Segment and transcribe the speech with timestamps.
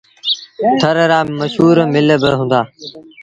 [0.79, 2.61] ٿر رآ مشهور مله با هُݩدآ۔